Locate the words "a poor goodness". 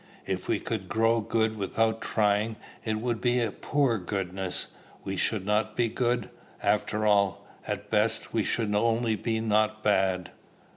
3.39-4.65